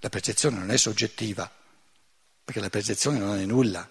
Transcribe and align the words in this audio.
La 0.00 0.08
percezione 0.08 0.58
non 0.58 0.70
è 0.70 0.76
soggettiva, 0.76 1.50
perché 2.44 2.60
la 2.60 2.70
percezione 2.70 3.18
non 3.18 3.38
è 3.38 3.44
nulla. 3.44 3.88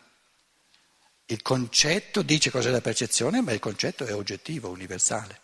Il 1.26 1.42
concetto 1.42 2.22
dice 2.22 2.50
cos'è 2.50 2.70
la 2.70 2.82
percezione, 2.82 3.42
ma 3.42 3.52
il 3.52 3.60
concetto 3.60 4.06
è 4.06 4.14
oggettivo, 4.14 4.70
universale. 4.70 5.42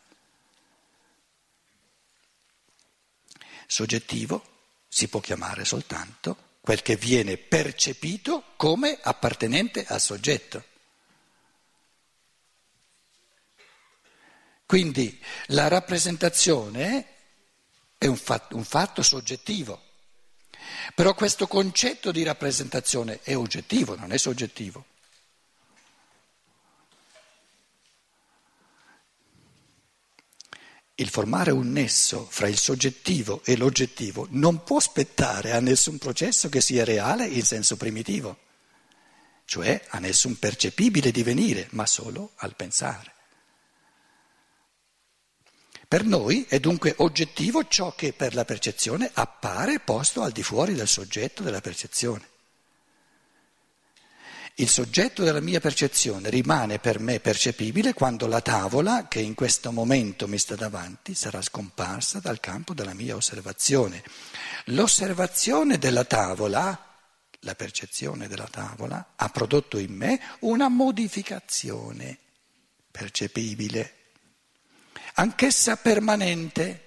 Soggettivo 3.68 4.52
si 4.88 5.08
può 5.10 5.20
chiamare 5.20 5.66
soltanto 5.66 6.52
quel 6.62 6.82
che 6.82 6.96
viene 6.96 7.36
percepito 7.38 8.54
come 8.56 8.98
appartenente 9.02 9.86
al 9.86 10.00
soggetto. 10.00 10.64
Quindi 14.66 15.22
la 15.48 15.68
rappresentazione 15.68 17.08
è 17.98 18.08
un 18.08 18.16
fatto, 18.16 18.56
un 18.56 18.64
fatto, 18.64 19.02
soggettivo, 19.02 19.93
però 20.96 21.14
questo 21.14 21.48
concetto 21.48 22.12
di 22.12 22.24
rappresentazione 22.24 23.20
è 23.24 23.36
oggettivo, 23.36 23.96
non 23.96 24.12
è 24.12 24.18
soggettivo. 24.18 24.86
Il 30.96 31.10
formare 31.10 31.52
un 31.52 31.72
nesso 31.72 32.28
fra 32.30 32.48
il 32.48 32.58
soggettivo 32.58 33.42
e 33.44 33.58
l'oggettivo 33.58 34.28
non 34.30 34.64
può 34.64 34.80
spettare 34.80 35.52
a 35.52 35.60
nessun 35.60 35.98
processo 35.98 36.50
che 36.50 36.62
sia 36.62 36.84
reale 36.84 37.26
in 37.26 37.44
senso 37.44 37.78
primitivo, 37.78 38.38
cioè 39.46 39.84
a 39.90 39.98
nessun 39.98 40.38
percepibile 40.38 41.12
divenire, 41.12 41.68
ma 41.72 41.88
solo 41.88 42.34
al 42.36 42.56
pensare. 42.56 43.13
Per 45.94 46.06
noi 46.06 46.44
è 46.50 46.60
dunque 46.60 46.96
oggettivo 46.98 47.68
ciò 47.68 47.94
che 47.94 48.14
per 48.14 48.34
la 48.34 48.46
percezione 48.46 49.12
appare 49.14 49.80
posto 49.80 50.24
al 50.24 50.32
di 50.32 50.42
fuori 50.42 50.74
del 50.74 50.88
soggetto 50.88 51.44
della 51.44 51.62
percezione. 51.62 52.28
Il 54.56 54.68
soggetto 54.70 55.24
della 55.24 55.40
mia 55.40 55.60
percezione 55.60 56.32
rimane 56.32 56.80
per 56.80 57.00
me 57.00 57.20
percepibile 57.20 57.94
quando 57.94 58.26
la 58.26 58.42
tavola, 58.42 59.08
che 59.08 59.20
in 59.20 59.36
questo 59.36 59.72
momento 59.72 60.28
mi 60.28 60.40
sta 60.40 60.56
davanti, 60.56 61.14
sarà 61.14 61.44
scomparsa 61.44 62.18
dal 62.18 62.40
campo 62.40 62.74
della 62.74 62.96
mia 62.96 63.16
osservazione. 63.16 64.04
L'osservazione 64.66 65.78
della 65.78 66.06
tavola, 66.06 66.98
la 67.42 67.54
percezione 67.54 68.28
della 68.28 68.48
tavola, 68.50 69.12
ha 69.16 69.30
prodotto 69.30 69.78
in 69.78 69.94
me 69.94 70.20
una 70.40 70.70
modificazione 70.70 72.18
percepibile, 72.90 73.98
anch'essa 75.14 75.76
permanente. 75.78 76.84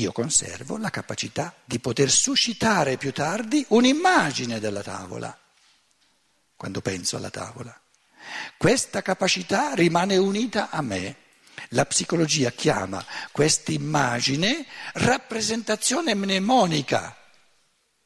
io 0.00 0.12
conservo 0.12 0.78
la 0.78 0.90
capacità 0.90 1.54
di 1.64 1.78
poter 1.78 2.10
suscitare 2.10 2.96
più 2.96 3.12
tardi 3.12 3.64
un'immagine 3.68 4.60
della 4.60 4.82
tavola, 4.82 5.36
quando 6.56 6.80
penso 6.80 7.16
alla 7.16 7.30
tavola. 7.30 7.78
Questa 8.56 9.02
capacità 9.02 9.74
rimane 9.74 10.16
unita 10.16 10.70
a 10.70 10.80
me. 10.82 11.16
La 11.70 11.84
psicologia 11.84 12.50
chiama 12.50 13.04
questa 13.32 13.72
immagine 13.72 14.66
rappresentazione 14.94 16.14
mnemonica, 16.14 17.16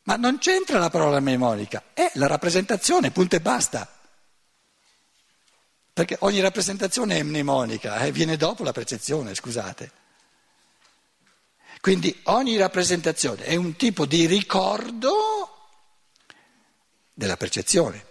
ma 0.04 0.16
non 0.16 0.38
c'entra 0.38 0.78
la 0.78 0.90
parola 0.90 1.20
mnemonica, 1.20 1.84
è 1.94 2.10
la 2.14 2.26
rappresentazione, 2.26 3.10
punto 3.10 3.36
e 3.36 3.40
basta. 3.40 3.93
Perché 5.94 6.16
ogni 6.20 6.40
rappresentazione 6.40 7.18
è 7.18 7.22
mnemonica, 7.22 8.00
eh, 8.00 8.10
viene 8.10 8.36
dopo 8.36 8.64
la 8.64 8.72
percezione, 8.72 9.32
scusate. 9.32 9.92
Quindi 11.80 12.18
ogni 12.24 12.56
rappresentazione 12.56 13.44
è 13.44 13.54
un 13.54 13.76
tipo 13.76 14.04
di 14.04 14.26
ricordo 14.26 15.68
della 17.12 17.36
percezione. 17.36 18.06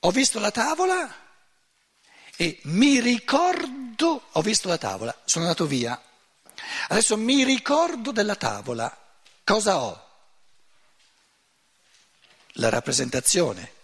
Ho 0.00 0.10
visto 0.10 0.38
la 0.38 0.50
tavola 0.50 1.14
e 2.34 2.60
mi 2.62 2.98
ricordo, 2.98 4.22
ho 4.32 4.40
visto 4.40 4.68
la 4.68 4.78
tavola, 4.78 5.14
sono 5.26 5.44
andato 5.44 5.66
via, 5.66 6.00
adesso 6.88 7.18
mi 7.18 7.44
ricordo 7.44 8.10
della 8.10 8.36
tavola, 8.36 8.96
cosa 9.44 9.82
ho? 9.82 10.07
La 12.58 12.68
rappresentazione 12.68 13.76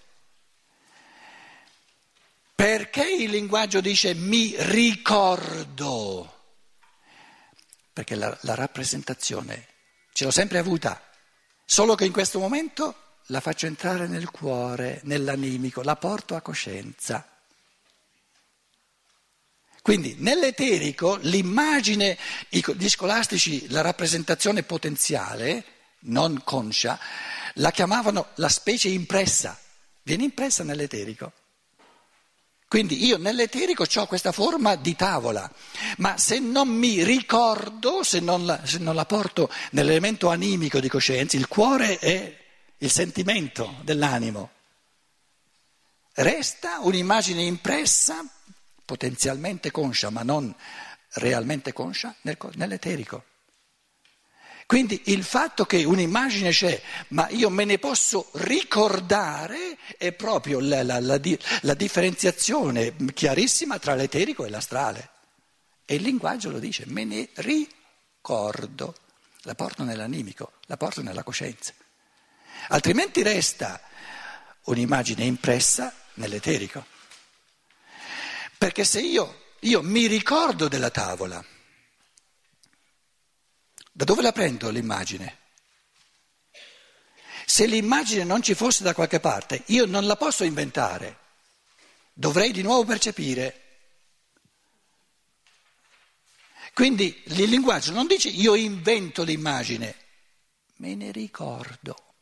perché 2.54 3.08
il 3.08 3.30
linguaggio 3.30 3.80
dice 3.80 4.14
mi 4.14 4.54
ricordo? 4.56 6.32
Perché 7.92 8.14
la, 8.14 8.36
la 8.42 8.54
rappresentazione 8.54 9.66
ce 10.12 10.24
l'ho 10.24 10.30
sempre 10.30 10.58
avuta, 10.58 11.02
solo 11.64 11.94
che 11.94 12.04
in 12.04 12.12
questo 12.12 12.38
momento 12.38 13.18
la 13.26 13.40
faccio 13.40 13.66
entrare 13.66 14.06
nel 14.06 14.30
cuore, 14.30 15.00
nell'animico, 15.04 15.82
la 15.82 15.96
porto 15.96 16.36
a 16.36 16.40
coscienza. 16.40 17.28
Quindi 19.82 20.14
nell'eterico 20.20 21.18
l'immagine, 21.20 22.16
gli 22.48 22.88
scolastici, 22.88 23.68
la 23.68 23.82
rappresentazione 23.82 24.62
potenziale, 24.62 25.73
non 26.04 26.42
conscia, 26.44 26.98
la 27.54 27.70
chiamavano 27.70 28.28
la 28.36 28.48
specie 28.48 28.88
impressa, 28.88 29.58
viene 30.02 30.24
impressa 30.24 30.64
nell'eterico. 30.64 31.32
Quindi 32.66 33.04
io 33.04 33.18
nell'eterico 33.18 33.84
ho 33.94 34.06
questa 34.06 34.32
forma 34.32 34.74
di 34.74 34.96
tavola, 34.96 35.48
ma 35.98 36.18
se 36.18 36.40
non 36.40 36.68
mi 36.68 37.04
ricordo, 37.04 38.02
se 38.02 38.18
non, 38.18 38.46
la, 38.46 38.66
se 38.66 38.78
non 38.78 38.96
la 38.96 39.04
porto 39.04 39.48
nell'elemento 39.70 40.28
animico 40.28 40.80
di 40.80 40.88
coscienza, 40.88 41.36
il 41.36 41.46
cuore 41.46 41.98
è 41.98 42.36
il 42.78 42.90
sentimento 42.90 43.76
dell'animo, 43.82 44.50
resta 46.14 46.80
un'immagine 46.80 47.42
impressa, 47.42 48.24
potenzialmente 48.84 49.70
conscia, 49.70 50.10
ma 50.10 50.22
non 50.22 50.52
realmente 51.12 51.72
conscia, 51.72 52.12
nel, 52.22 52.36
nell'eterico. 52.54 53.24
Quindi 54.66 55.02
il 55.06 55.22
fatto 55.24 55.66
che 55.66 55.84
un'immagine 55.84 56.50
c'è, 56.50 56.80
ma 57.08 57.28
io 57.30 57.50
me 57.50 57.64
ne 57.64 57.78
posso 57.78 58.30
ricordare, 58.32 59.78
è 59.98 60.12
proprio 60.12 60.58
la, 60.60 60.82
la, 60.82 61.00
la, 61.00 61.20
la 61.62 61.74
differenziazione 61.74 62.96
chiarissima 63.12 63.78
tra 63.78 63.94
l'eterico 63.94 64.44
e 64.44 64.48
l'astrale. 64.48 65.10
E 65.84 65.96
il 65.96 66.02
linguaggio 66.02 66.50
lo 66.50 66.58
dice, 66.58 66.84
me 66.86 67.04
ne 67.04 67.28
ricordo, 67.34 68.94
la 69.42 69.54
porto 69.54 69.84
nell'animico, 69.84 70.52
la 70.66 70.78
porto 70.78 71.02
nella 71.02 71.22
coscienza. 71.22 71.74
Altrimenti 72.68 73.22
resta 73.22 73.80
un'immagine 74.64 75.24
impressa 75.24 75.92
nell'eterico. 76.14 76.86
Perché 78.56 78.84
se 78.84 79.00
io, 79.00 79.42
io 79.60 79.82
mi 79.82 80.06
ricordo 80.06 80.68
della 80.68 80.88
tavola, 80.88 81.44
da 83.96 84.04
dove 84.04 84.22
la 84.22 84.32
prendo 84.32 84.70
l'immagine? 84.70 85.38
Se 87.46 87.64
l'immagine 87.64 88.24
non 88.24 88.42
ci 88.42 88.54
fosse 88.54 88.82
da 88.82 88.92
qualche 88.92 89.20
parte, 89.20 89.62
io 89.66 89.86
non 89.86 90.04
la 90.06 90.16
posso 90.16 90.42
inventare, 90.42 91.18
dovrei 92.12 92.50
di 92.50 92.62
nuovo 92.62 92.84
percepire. 92.84 93.60
Quindi 96.72 97.22
il 97.26 97.48
linguaggio 97.48 97.92
non 97.92 98.08
dice 98.08 98.30
io 98.30 98.56
invento 98.56 99.22
l'immagine, 99.22 99.94
me 100.78 100.96
ne 100.96 101.12
ricordo. 101.12 102.14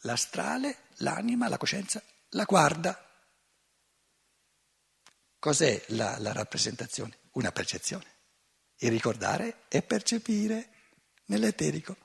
L'astrale, 0.00 0.84
l'anima, 0.98 1.48
la 1.48 1.58
coscienza 1.58 2.02
la 2.30 2.44
guarda. 2.44 2.98
Cos'è 5.38 5.84
la, 5.88 6.16
la 6.18 6.32
rappresentazione? 6.32 7.18
Una 7.32 7.52
percezione. 7.52 8.13
Il 8.78 8.90
ricordare 8.90 9.62
è 9.68 9.82
percepire 9.82 10.68
nell'eterico. 11.26 11.96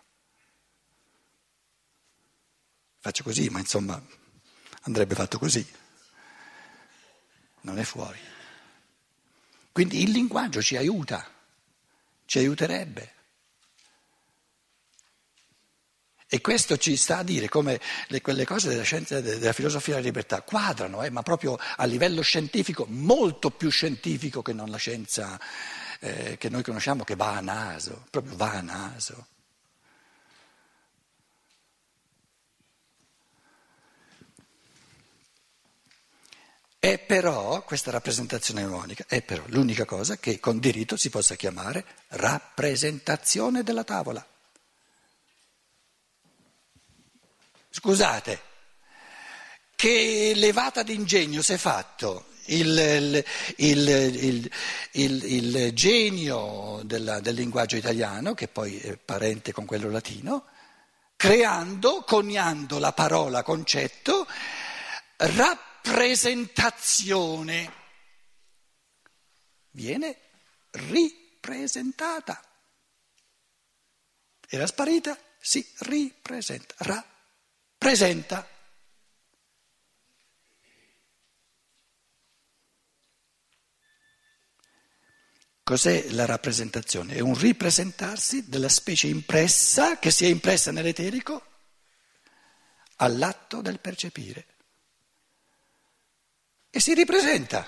Faccio 3.00 3.24
così, 3.24 3.50
ma 3.50 3.60
insomma 3.60 4.02
andrebbe 4.82 5.16
fatto 5.16 5.40
così. 5.40 5.66
Non 7.62 7.80
è 7.80 7.84
fuori. 7.84 8.20
Quindi 9.72 10.02
il 10.04 10.12
linguaggio 10.12 10.62
ci 10.62 10.76
aiuta, 10.76 11.26
ci 12.26 12.40
aiuterebbe. 12.40 13.14
E 16.32 16.42
questo 16.42 16.78
ci 16.78 16.96
sta 16.96 17.20
a 17.20 17.24
dire 17.24 17.50
come 17.50 17.82
le, 18.10 18.22
quelle 18.22 18.46
cose 18.46 18.70
della 18.70 18.84
scienza, 18.84 19.20
della 19.20 19.54
filosofia 19.54 19.96
della 19.96 20.06
libertà 20.06 20.44
quadrano, 20.44 21.02
eh, 21.02 21.10
ma 21.10 21.24
proprio 21.24 21.58
a 21.58 21.86
livello 21.86 22.22
scientifico, 22.22 22.86
molto 22.88 23.50
più 23.50 23.70
scientifico 23.70 24.44
che 24.44 24.54
non 24.54 24.70
la 24.70 24.78
scienza 24.78 25.40
eh, 26.00 26.38
che 26.38 26.50
noi 26.50 26.64
conosciamo 26.64 27.04
che 27.04 27.16
va 27.16 27.36
a 27.36 27.42
naso, 27.42 28.06
proprio 28.10 28.36
va 28.36 28.52
a 28.54 28.62
naso. 28.62 29.28
È 36.80 36.98
però, 36.98 37.62
questa 37.66 37.92
rappresentazione 37.92 38.64
mnemonica, 38.64 39.04
è 39.06 39.22
però 39.22 39.44
l'unica 39.48 39.84
cosa 39.84 40.16
che 40.16 40.40
con 40.40 40.60
diritto 40.60 40.96
si 40.96 41.10
possa 41.10 41.36
chiamare 41.36 41.86
rappresentazione 42.08 43.64
della 43.64 43.84
tavola. 43.84 44.26
Scusate, 47.70 48.42
che 49.76 50.32
levata 50.36 50.82
d'ingegno 50.82 51.42
si 51.42 51.54
è 51.54 51.58
fatto 51.58 52.28
il, 52.56 53.24
il, 53.58 54.50
il, 54.92 55.24
il 55.24 55.74
genio 55.74 56.82
della, 56.84 57.20
del 57.20 57.36
linguaggio 57.36 57.76
italiano, 57.76 58.34
che 58.34 58.48
poi 58.48 58.80
è 58.80 58.98
parente 58.98 59.52
con 59.52 59.66
quello 59.66 59.90
latino, 59.90 60.46
creando, 61.16 62.04
coniando 62.04 62.80
la 62.80 62.94
parola 62.94 63.44
concetto, 63.44 64.26
rappresentazione. 65.18 67.74
Viene 69.72 70.18
ripresentata. 70.72 72.42
Era 74.48 74.66
sparita, 74.66 75.16
si 75.40 75.64
ripresenta, 75.80 76.74
rappresenta. 76.80 78.48
Cos'è 85.70 86.10
la 86.14 86.26
rappresentazione? 86.26 87.14
È 87.14 87.20
un 87.20 87.38
ripresentarsi 87.38 88.50
della 88.50 88.70
specie 88.70 89.06
impressa, 89.06 90.00
che 90.00 90.10
si 90.10 90.26
è 90.26 90.28
impressa 90.28 90.72
nell'eterico, 90.72 91.44
all'atto 92.96 93.62
del 93.62 93.80
percepire. 93.80 94.48
E 96.72 96.80
si 96.80 96.96
ripresenta, 96.96 97.68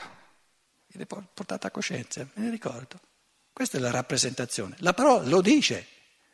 viene 0.88 1.06
portata 1.06 1.68
a 1.68 1.70
coscienza, 1.70 2.28
me 2.34 2.46
ne 2.46 2.50
ricordo. 2.50 3.00
Questa 3.54 3.78
è 3.78 3.80
la 3.80 3.92
rappresentazione. 3.92 4.78
La 4.80 4.96
parola 4.96 5.28
lo 5.28 5.42
dice. 5.42 5.86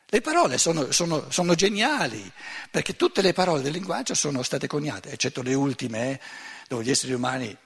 Le 0.06 0.22
parole 0.22 0.58
sono, 0.58 0.94
sono, 0.94 1.30
sono, 1.30 1.54
geniali, 1.54 2.32
perché 2.72 2.96
tutte 2.96 3.22
le 3.22 3.34
parole 3.34 3.62
del 3.62 3.74
linguaggio 3.74 4.14
sono 4.14 4.42
state 4.42 4.68
coniate, 4.68 5.12
eccetto 5.12 5.42
le 5.42 5.54
ultime, 5.54 6.12
eh, 6.12 6.22
dove 6.70 6.86
gli 6.86 6.92
esseri 6.92 7.12
umani 7.12 7.58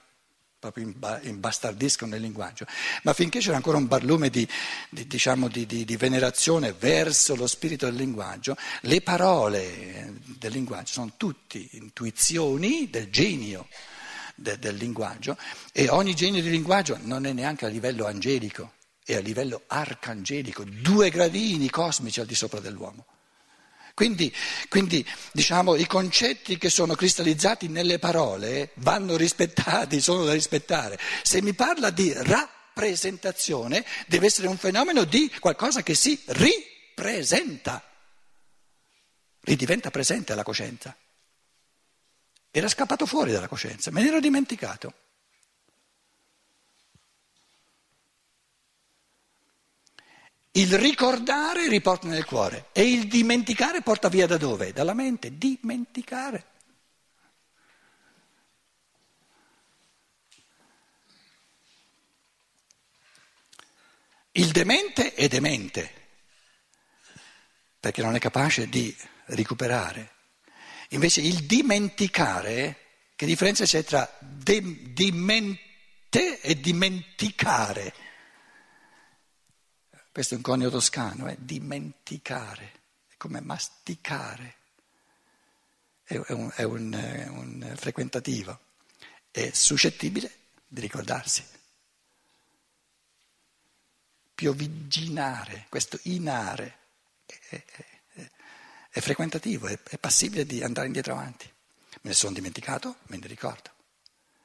proprio 0.62 0.94
imbastardiscono 1.22 2.14
il 2.14 2.20
linguaggio, 2.20 2.66
ma 3.02 3.12
finché 3.14 3.40
c'era 3.40 3.56
ancora 3.56 3.78
un 3.78 3.88
barlume 3.88 4.30
di, 4.30 4.46
di, 4.90 5.08
diciamo, 5.08 5.48
di, 5.48 5.66
di, 5.66 5.96
venerazione 5.96 6.72
verso 6.72 7.34
lo 7.34 7.48
spirito 7.48 7.86
del 7.86 7.96
linguaggio, 7.96 8.56
le 8.82 9.00
parole 9.00 10.20
del 10.38 10.52
linguaggio 10.52 10.92
sono 10.92 11.14
tutte 11.16 11.66
intuizioni 11.72 12.88
del 12.88 13.10
genio 13.10 13.66
de, 14.36 14.56
del 14.60 14.76
linguaggio 14.76 15.36
e 15.72 15.88
ogni 15.88 16.14
genio 16.14 16.40
di 16.40 16.50
linguaggio 16.50 16.96
non 17.00 17.26
è 17.26 17.32
neanche 17.32 17.66
a 17.66 17.68
livello 17.68 18.06
angelico, 18.06 18.74
è 19.04 19.16
a 19.16 19.20
livello 19.20 19.62
arcangelico, 19.66 20.62
due 20.62 21.10
gradini 21.10 21.70
cosmici 21.70 22.20
al 22.20 22.26
di 22.26 22.36
sopra 22.36 22.60
dell'uomo. 22.60 23.04
Quindi, 23.94 24.34
quindi 24.68 25.06
diciamo, 25.32 25.74
i 25.74 25.86
concetti 25.86 26.56
che 26.58 26.70
sono 26.70 26.94
cristallizzati 26.94 27.68
nelle 27.68 27.98
parole 27.98 28.70
vanno 28.74 29.16
rispettati, 29.16 30.00
sono 30.00 30.24
da 30.24 30.32
rispettare. 30.32 30.98
Se 31.22 31.42
mi 31.42 31.52
parla 31.52 31.90
di 31.90 32.12
rappresentazione, 32.12 33.84
deve 34.06 34.26
essere 34.26 34.48
un 34.48 34.56
fenomeno 34.56 35.04
di 35.04 35.30
qualcosa 35.38 35.82
che 35.82 35.94
si 35.94 36.20
ripresenta, 36.26 37.82
ridiventa 39.40 39.90
presente 39.90 40.32
alla 40.32 40.42
coscienza. 40.42 40.96
Era 42.50 42.68
scappato 42.68 43.06
fuori 43.06 43.32
dalla 43.32 43.48
coscienza, 43.48 43.90
me 43.90 44.02
ne 44.02 44.08
ero 44.08 44.20
dimenticato. 44.20 44.94
Il 50.54 50.78
ricordare 50.78 51.66
riporta 51.68 52.08
nel 52.08 52.26
cuore 52.26 52.66
e 52.72 52.82
il 52.82 53.08
dimenticare 53.08 53.80
porta 53.80 54.08
via 54.08 54.26
da 54.26 54.36
dove? 54.36 54.72
Dalla 54.72 54.92
mente. 54.92 55.38
Dimenticare. 55.38 56.46
Il 64.32 64.50
demente 64.50 65.14
è 65.14 65.28
demente 65.28 66.00
perché 67.80 68.02
non 68.02 68.14
è 68.14 68.18
capace 68.18 68.68
di 68.68 68.94
recuperare. 69.26 70.10
Invece 70.90 71.22
il 71.22 71.44
dimenticare, 71.44 72.76
che 73.16 73.26
differenza 73.26 73.64
c'è 73.64 73.82
tra 73.82 74.08
de- 74.20 74.92
dimente 74.92 76.40
e 76.40 76.60
dimenticare? 76.60 77.94
Questo 80.12 80.34
è 80.34 80.36
un 80.36 80.42
conio 80.42 80.68
toscano, 80.68 81.26
è 81.26 81.36
dimenticare, 81.38 82.72
è 83.08 83.16
come 83.16 83.40
masticare, 83.40 84.56
è, 86.02 86.16
un, 86.28 86.52
è 86.54 86.64
un, 86.64 86.92
un 87.30 87.74
frequentativo, 87.76 88.60
è 89.30 89.50
suscettibile 89.54 90.30
di 90.68 90.82
ricordarsi. 90.82 91.42
Piovigginare, 94.34 95.64
questo 95.70 95.98
inare, 96.02 96.76
è, 97.24 97.64
è, 98.12 98.30
è 98.90 99.00
frequentativo, 99.00 99.66
è 99.66 99.96
passibile 99.96 100.44
di 100.44 100.62
andare 100.62 100.88
indietro 100.88 101.14
avanti. 101.14 101.50
Me 102.02 102.10
ne 102.10 102.12
sono 102.12 102.34
dimenticato, 102.34 102.96
me 103.04 103.16
ne 103.16 103.26
ricordo. 103.26 103.70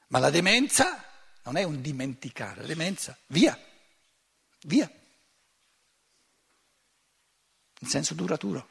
Ma 0.06 0.18
la 0.18 0.30
demenza 0.30 1.04
non 1.42 1.58
è 1.58 1.62
un 1.62 1.82
dimenticare, 1.82 2.62
la 2.62 2.66
demenza, 2.66 3.14
via, 3.26 3.58
via 4.62 4.90
in 7.80 7.88
senso 7.88 8.14
duraturo. 8.14 8.68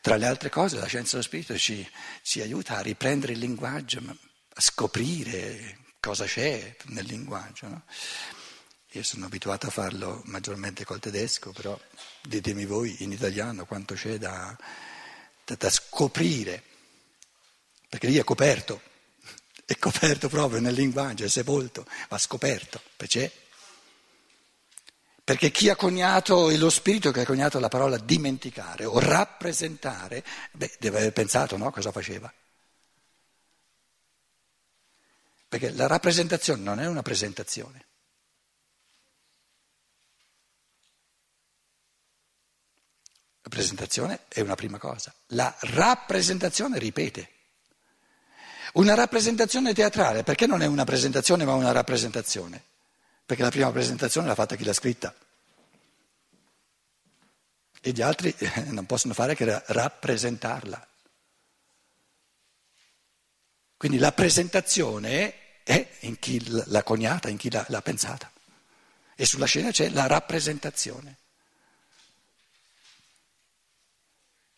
Tra 0.00 0.16
le 0.16 0.26
altre 0.26 0.50
cose 0.50 0.78
la 0.78 0.86
scienza 0.86 1.12
dello 1.12 1.22
spirito 1.22 1.56
ci, 1.56 1.88
ci 2.22 2.40
aiuta 2.40 2.76
a 2.76 2.82
riprendere 2.82 3.34
il 3.34 3.38
linguaggio, 3.38 4.00
a 4.00 4.60
scoprire 4.60 5.78
cosa 6.00 6.24
c'è 6.24 6.74
nel 6.86 7.06
linguaggio. 7.06 7.68
No? 7.68 7.84
Io 8.94 9.02
sono 9.04 9.26
abituato 9.26 9.68
a 9.68 9.70
farlo 9.70 10.20
maggiormente 10.26 10.84
col 10.84 10.98
tedesco, 10.98 11.52
però 11.52 11.78
ditemi 12.20 12.66
voi 12.66 13.04
in 13.04 13.12
italiano 13.12 13.64
quanto 13.64 13.94
c'è 13.94 14.18
da, 14.18 14.56
da, 15.44 15.54
da 15.54 15.70
scoprire, 15.70 16.62
perché 17.88 18.08
lì 18.08 18.18
è 18.18 18.24
coperto, 18.24 18.82
è 19.64 19.78
coperto 19.78 20.28
proprio 20.28 20.60
nel 20.60 20.74
linguaggio, 20.74 21.24
è 21.24 21.28
sepolto, 21.28 21.86
va 22.08 22.18
scoperto, 22.18 22.82
perché 22.96 23.30
c'è. 23.30 23.41
Perché 25.24 25.52
chi 25.52 25.68
ha 25.68 25.76
coniato, 25.76 26.50
è 26.50 26.56
lo 26.56 26.68
spirito 26.68 27.12
che 27.12 27.20
ha 27.20 27.24
coniato 27.24 27.60
la 27.60 27.68
parola 27.68 27.96
dimenticare 27.96 28.84
o 28.84 28.98
rappresentare, 28.98 30.24
beh, 30.50 30.76
deve 30.80 30.98
aver 30.98 31.12
pensato 31.12 31.56
no, 31.56 31.70
cosa 31.70 31.92
faceva. 31.92 32.32
Perché 35.48 35.70
la 35.70 35.86
rappresentazione 35.86 36.62
non 36.62 36.80
è 36.80 36.86
una 36.86 37.02
presentazione. 37.02 37.86
La 43.42 43.48
presentazione 43.48 44.20
è 44.28 44.40
una 44.40 44.54
prima 44.56 44.78
cosa. 44.78 45.14
La 45.28 45.54
rappresentazione 45.60 46.78
ripete. 46.78 47.30
Una 48.74 48.94
rappresentazione 48.94 49.72
teatrale, 49.72 50.24
perché 50.24 50.46
non 50.46 50.62
è 50.62 50.66
una 50.66 50.84
presentazione 50.84 51.44
ma 51.44 51.54
una 51.54 51.70
rappresentazione? 51.70 52.70
Perché 53.24 53.42
la 53.42 53.50
prima 53.50 53.70
presentazione 53.70 54.26
l'ha 54.26 54.34
fatta 54.34 54.56
chi 54.56 54.64
l'ha 54.64 54.72
scritta. 54.72 55.14
E 57.80 57.90
gli 57.90 58.02
altri 58.02 58.34
eh, 58.36 58.62
non 58.66 58.86
possono 58.86 59.14
fare 59.14 59.34
che 59.34 59.62
rappresentarla. 59.66 60.86
Quindi 63.76 63.98
la 63.98 64.12
presentazione 64.12 65.62
è 65.64 65.96
in 66.00 66.18
chi 66.18 66.40
l'ha 66.48 66.82
coniata, 66.82 67.28
in 67.28 67.36
chi 67.36 67.50
l'ha, 67.50 67.64
l'ha 67.68 67.82
pensata. 67.82 68.30
E 69.16 69.26
sulla 69.26 69.46
scena 69.46 69.70
c'è 69.70 69.88
la 69.90 70.06
rappresentazione, 70.06 71.16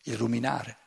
il 0.03 0.17
ruminare. 0.17 0.77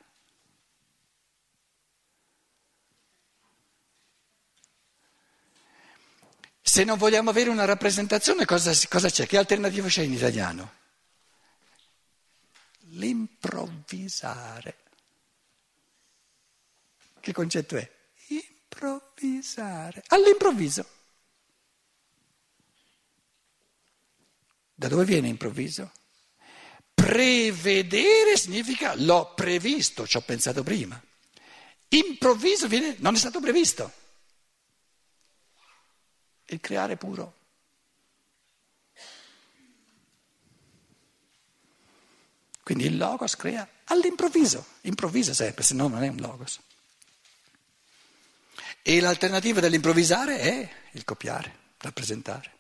Se 6.68 6.84
non 6.84 6.98
vogliamo 6.98 7.30
avere 7.30 7.48
una 7.48 7.64
rappresentazione, 7.64 8.44
cosa, 8.44 8.75
cosa 8.90 9.08
c'è? 9.08 9.26
Che 9.26 9.38
alternativa 9.38 9.88
c'è 9.88 10.02
in 10.02 10.12
italiano? 10.12 10.72
L'improvvisare. 12.90 14.76
Che 17.18 17.32
concetto 17.32 17.78
è? 17.78 17.90
Improvvisare. 18.26 20.02
All'improvviso. 20.08 20.87
Da 24.75 24.88
dove 24.88 25.06
viene 25.06 25.28
improvviso? 25.28 25.90
Prevedere 26.92 28.37
significa 28.37 28.94
l'ho 28.94 29.32
previsto, 29.32 30.06
ci 30.06 30.18
ho 30.18 30.20
pensato 30.20 30.62
prima. 30.62 31.02
improvviso 31.88 32.68
viene, 32.68 32.96
non 32.98 33.14
è 33.14 33.18
stato 33.18 33.40
previsto. 33.40 33.98
Il 36.49 36.61
creare 36.61 36.97
puro. 36.97 37.35
Quindi 42.62 42.85
il 42.85 42.99
logos 42.99 43.35
crea 43.35 43.67
all'improvviso, 43.85 44.64
improvvisa 44.83 45.33
sempre, 45.33 45.62
se 45.64 45.73
no 45.75 45.88
non 45.88 46.02
è 46.02 46.09
un 46.09 46.19
logos. 46.19 46.61
E 48.83 49.00
l'alternativa 49.00 49.61
dell'improvvisare 49.61 50.38
è 50.38 50.71
il 50.93 51.05
copiare, 51.05 51.55
rappresentare. 51.78 52.57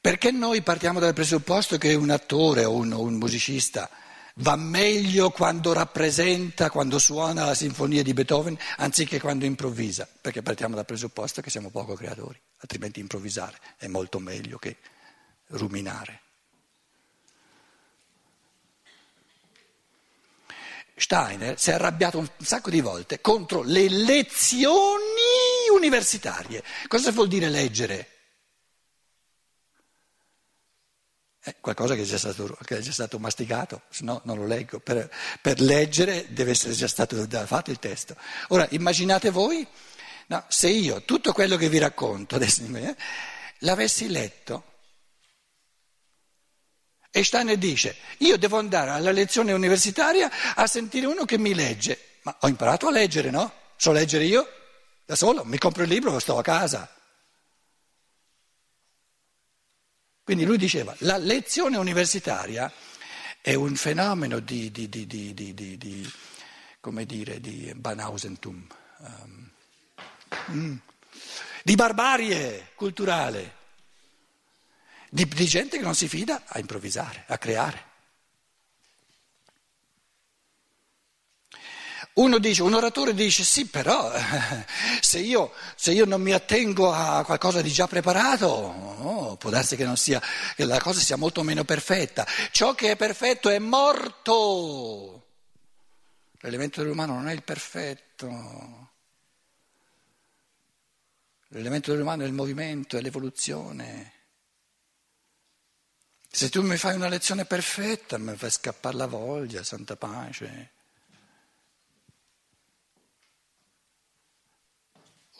Perché 0.00 0.30
noi 0.30 0.62
partiamo 0.62 0.98
dal 0.98 1.12
presupposto 1.12 1.76
che 1.76 1.92
un 1.92 2.08
attore 2.08 2.64
o 2.64 2.72
un, 2.72 2.92
un, 2.92 3.14
musicista 3.14 3.90
va 4.36 4.56
meglio 4.56 5.30
quando 5.30 5.72
rappresenta, 5.72 6.70
quando 6.70 6.98
suona 6.98 7.44
la 7.44 7.54
sinfonia 7.54 8.02
di 8.02 8.12
Beethoven, 8.12 8.56
anziché 8.76 9.20
quando 9.20 9.44
improvvisa? 9.44 10.08
Perché 10.20 10.42
partiamo 10.42 10.74
dal 10.74 10.86
presupposto 10.86 11.40
che 11.40 11.50
siamo 11.50 11.70
poco 11.70 11.94
creatori, 11.94 12.40
altrimenti 12.58 13.00
improvvisare 13.00 13.58
è 13.76 13.86
molto 13.86 14.18
meglio 14.18 14.58
che 14.58 14.76
ruminare. 15.48 16.22
Steiner 21.00 21.58
si 21.58 21.70
è 21.70 21.74
arrabbiato 21.74 22.18
un 22.18 22.28
sacco 22.36 22.68
di 22.68 22.82
volte 22.82 23.22
contro 23.22 23.62
le 23.62 23.88
lezioni 23.88 25.70
universitarie. 25.72 26.62
Cosa 26.88 27.10
vuol 27.10 27.28
dire 27.28 27.48
leggere? 27.48 28.09
È 31.42 31.56
qualcosa 31.58 31.94
che 31.94 32.02
è 32.02 32.04
già 32.04 32.18
stato, 32.18 32.58
è 32.66 32.78
già 32.80 32.92
stato 32.92 33.18
masticato, 33.18 33.82
se 33.88 34.04
no 34.04 34.20
non 34.24 34.36
lo 34.36 34.46
leggo. 34.46 34.78
Per, 34.78 35.10
per, 35.40 35.60
leggere 35.60 36.26
deve 36.28 36.50
essere 36.50 36.74
già 36.74 36.86
stato 36.86 37.16
fatto 37.46 37.70
il 37.70 37.78
testo. 37.78 38.14
Ora 38.48 38.66
immaginate 38.70 39.30
voi, 39.30 39.66
no, 40.26 40.44
se 40.48 40.68
io 40.68 41.02
tutto 41.02 41.32
quello 41.32 41.56
che 41.56 41.70
vi 41.70 41.78
racconto 41.78 42.34
adesso 42.34 42.62
eh, 42.74 42.94
l'avessi 43.60 44.08
letto, 44.08 44.64
e 47.10 47.24
Steiner 47.24 47.56
dice, 47.56 47.96
io 48.18 48.36
devo 48.36 48.58
andare 48.58 48.90
alla 48.90 49.10
lezione 49.10 49.52
universitaria 49.52 50.30
a 50.54 50.66
sentire 50.66 51.06
uno 51.06 51.24
che 51.24 51.38
mi 51.38 51.54
legge, 51.54 52.18
ma 52.22 52.36
ho 52.40 52.48
imparato 52.48 52.86
a 52.86 52.90
leggere, 52.90 53.30
no? 53.30 53.52
So 53.76 53.92
leggere 53.92 54.24
io 54.24 54.46
da 55.06 55.16
solo, 55.16 55.44
mi 55.44 55.58
compro 55.58 55.82
il 55.82 55.88
libro, 55.88 56.18
sto 56.18 56.38
a 56.38 56.42
casa. 56.42 56.88
Quindi 60.22 60.44
lui 60.44 60.58
diceva, 60.58 60.94
la 60.98 61.16
lezione 61.16 61.76
universitaria 61.76 62.72
è 63.40 63.54
un 63.54 63.74
fenomeno 63.74 64.38
di, 64.38 64.70
di, 64.70 64.88
di, 64.88 65.06
di 65.06 66.12
come 66.80 67.04
dire, 67.04 67.40
di 67.40 67.72
Banausentum, 67.74 68.66
um, 70.46 70.80
di 71.62 71.74
barbarie 71.74 72.72
culturale, 72.74 73.56
di 75.10 75.26
gente 75.26 75.76
che 75.76 75.82
non 75.82 75.94
si 75.94 76.08
fida 76.08 76.44
a 76.46 76.58
improvvisare, 76.58 77.24
a 77.26 77.36
creare. 77.36 77.88
Uno 82.12 82.38
dice, 82.38 82.62
un 82.62 82.74
oratore 82.74 83.14
dice 83.14 83.44
sì, 83.44 83.66
però 83.66 84.12
se 85.00 85.20
io, 85.20 85.52
se 85.76 85.92
io 85.92 86.04
non 86.04 86.20
mi 86.20 86.32
attengo 86.32 86.92
a 86.92 87.24
qualcosa 87.24 87.62
di 87.62 87.70
già 87.70 87.86
preparato, 87.86 88.46
oh, 88.46 89.36
può 89.36 89.48
darsi 89.48 89.76
che, 89.76 89.88
sia, 89.96 90.20
che 90.56 90.64
la 90.64 90.80
cosa 90.80 91.00
sia 91.00 91.16
molto 91.16 91.42
meno 91.42 91.64
perfetta. 91.64 92.26
Ciò 92.50 92.74
che 92.74 92.90
è 92.92 92.96
perfetto 92.96 93.48
è 93.48 93.58
morto. 93.58 95.26
L'elemento 96.40 96.82
dell'umano 96.82 97.14
non 97.14 97.28
è 97.28 97.32
il 97.32 97.42
perfetto. 97.42 98.88
L'elemento 101.48 101.92
dell'umano 101.92 102.22
è 102.22 102.26
il 102.26 102.32
movimento, 102.32 102.96
è 102.96 103.00
l'evoluzione. 103.00 104.12
Se 106.28 106.48
tu 106.48 106.62
mi 106.62 106.76
fai 106.76 106.94
una 106.94 107.08
lezione 107.08 107.44
perfetta, 107.44 108.18
mi 108.18 108.36
fai 108.36 108.50
scappare 108.50 108.96
la 108.96 109.06
voglia, 109.06 109.62
santa 109.62 109.96
pace. 109.96 110.78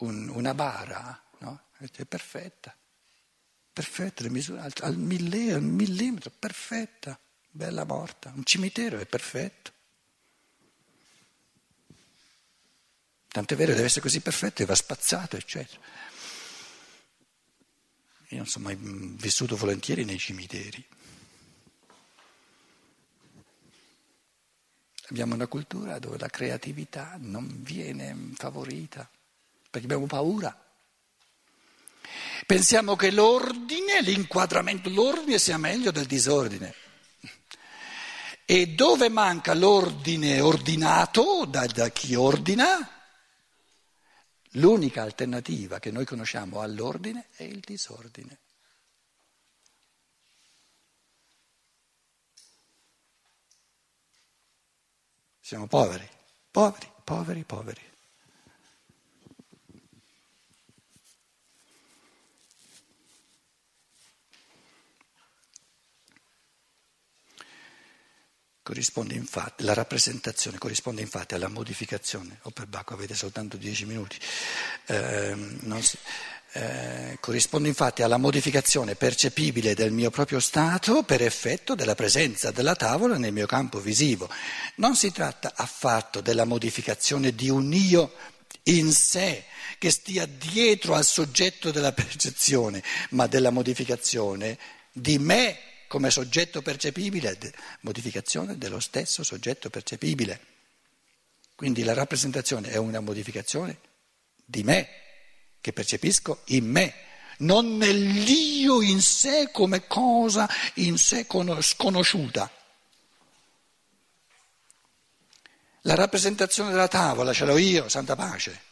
Un, 0.01 0.29
una 0.29 0.55
bara, 0.55 1.23
no? 1.39 1.69
È 1.79 2.05
perfetta, 2.05 2.77
perfetta, 3.73 4.23
le 4.23 4.31
misure 4.31 4.61
al, 4.81 4.97
mille, 4.97 5.53
al 5.55 5.63
millimetro, 5.63 6.31
perfetta, 6.31 7.19
bella 7.51 7.85
morta. 7.85 8.33
Un 8.35 8.45
cimitero 8.45 8.99
è 8.99 9.07
perfetto. 9.07 9.73
Tant'è 13.29 13.57
vero, 13.57 13.73
deve 13.73 13.85
essere 13.85 14.01
così 14.01 14.21
perfetto, 14.21 14.65
va 14.67 14.75
spazzato, 14.75 15.37
eccetera. 15.37 15.81
Io 18.29 18.37
non 18.37 18.47
sono 18.47 18.65
mai 18.67 18.77
vissuto 18.77 19.57
volentieri 19.57 20.05
nei 20.05 20.19
cimiteri. 20.19 20.85
Abbiamo 25.09 25.35
una 25.35 25.49
cultura 25.49 25.99
dove 25.99 26.19
la 26.19 26.29
creatività 26.29 27.17
non 27.19 27.63
viene 27.63 28.33
favorita 28.35 29.09
perché 29.71 29.87
abbiamo 29.87 30.07
paura. 30.07 30.55
Pensiamo 32.45 32.97
che 32.97 33.13
l'ordine, 33.13 34.03
l'inquadramento 34.03 34.89
dell'ordine 34.89 35.39
sia 35.39 35.57
meglio 35.57 35.93
del 35.93 36.07
disordine. 36.07 36.75
E 38.45 38.67
dove 38.67 39.09
manca 39.09 39.55
l'ordine 39.55 40.41
ordinato 40.41 41.45
da, 41.45 41.65
da 41.67 41.89
chi 41.91 42.17
ordina, 42.17 43.01
l'unica 44.55 45.03
alternativa 45.03 45.79
che 45.79 45.93
noi 45.93 46.05
conosciamo 46.05 46.61
all'ordine 46.61 47.29
è 47.37 47.45
il 47.45 47.61
disordine. 47.61 48.39
Siamo 55.39 55.69
poveri, 55.69 56.09
poveri, 56.51 56.91
poveri, 57.05 57.45
poveri. 57.45 57.90
Infatti, 69.15 69.65
la 69.65 69.75
rappresentazione 69.75 70.59
corrisponde 70.59 71.01
infatti 71.01 71.35
alla 71.35 71.49
modificazione, 71.49 72.39
o 72.43 72.51
per 72.51 72.67
Bacco 72.67 72.95
avete 72.95 73.15
soltanto 73.15 73.57
dieci 73.57 73.85
minuti, 73.85 74.19
eh, 74.87 75.37
si, 75.81 75.99
eh, 76.53 77.19
corrisponde 77.21 77.69
infatti 77.69 78.03
alla 78.03 78.17
modificazione 78.17 78.97
percepibile 78.97 79.75
del 79.75 79.93
mio 79.93 80.11
proprio 80.11 80.41
stato 80.41 81.05
per 81.05 81.23
effetto 81.23 81.75
della 81.75 81.95
presenza 81.95 82.51
della 82.51 82.75
tavola 82.75 83.17
nel 83.19 83.33
mio 83.33 83.47
campo 83.47 83.79
visivo. 83.79 84.29
Non 84.77 84.97
si 84.97 85.13
tratta 85.13 85.53
affatto 85.55 86.21
della 86.21 86.45
modificazione 86.45 87.35
di 87.35 87.49
un 87.49 87.73
io 87.73 88.13
in 88.65 88.93
sé 88.93 89.45
che 89.79 89.91
stia 89.91 90.27
dietro 90.27 90.95
al 90.95 91.05
soggetto 91.05 91.71
della 91.71 91.93
percezione, 91.93 92.83
ma 93.11 93.27
della 93.27 93.51
modificazione 93.51 94.59
di 94.93 95.19
me 95.19 95.70
come 95.91 96.13
soggetto 96.13 96.63
percepibile, 96.63 97.37
modificazione 97.81 98.57
dello 98.57 98.79
stesso 98.79 99.25
soggetto 99.25 99.71
percepibile. 99.71 100.41
Quindi 101.57 101.83
la 101.83 101.95
rappresentazione 101.95 102.69
è 102.69 102.77
una 102.77 103.01
modificazione 103.01 103.77
di 104.45 104.63
me, 104.63 104.89
che 105.61 105.73
percepisco 105.73 106.43
in 106.45 106.71
me, 106.71 106.95
non 107.39 107.77
nell'io 107.77 108.83
in 108.83 109.03
sé 109.03 109.51
come 109.51 109.89
cosa 109.89 110.49
in 110.75 110.97
sé 110.97 111.27
sconosciuta. 111.59 112.49
La 115.81 115.97
rappresentazione 115.97 116.71
della 116.71 116.87
tavola 116.87 117.33
ce 117.33 117.45
l'ho 117.45 117.59
io, 117.59 117.89
santa 117.89 118.15
pace. 118.15 118.69